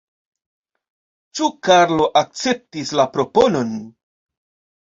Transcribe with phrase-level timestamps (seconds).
[1.39, 3.73] Ĉu Karlo akceptis la proponon?